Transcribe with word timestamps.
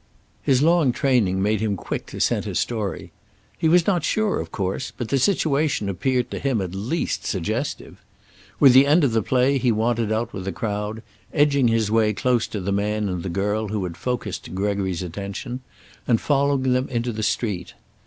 His 0.41 0.63
long 0.63 0.91
training 0.91 1.43
made 1.43 1.61
him 1.61 1.77
quick 1.77 2.07
to 2.07 2.19
scent 2.19 2.47
a 2.47 2.55
story. 2.55 3.11
He 3.55 3.69
was 3.69 3.85
not 3.85 4.03
sure, 4.03 4.39
of 4.39 4.51
course, 4.51 4.89
but 4.97 5.09
the 5.09 5.19
situation 5.19 5.87
appeared 5.87 6.31
to 6.31 6.39
him 6.39 6.59
at 6.59 6.73
least 6.73 7.23
suggestive. 7.27 8.01
With 8.59 8.73
the 8.73 8.87
end 8.87 9.03
of 9.03 9.11
the 9.11 9.21
play 9.21 9.59
he 9.59 9.71
wandered 9.71 10.11
out 10.11 10.33
with 10.33 10.45
the 10.45 10.51
crowd, 10.51 11.03
edging 11.31 11.67
his 11.67 11.91
way 11.91 12.13
close 12.13 12.47
to 12.47 12.59
the 12.59 12.71
man 12.71 13.07
and 13.09 13.31
girl 13.31 13.67
who 13.67 13.83
had 13.83 13.95
focused 13.95 14.55
Gregory's 14.55 15.03
attention, 15.03 15.59
and 16.07 16.19
following 16.19 16.73
them 16.73 16.89
into 16.89 17.11
the 17.11 17.21
street. 17.21 17.75